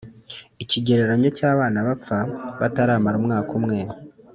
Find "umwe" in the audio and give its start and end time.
3.59-3.79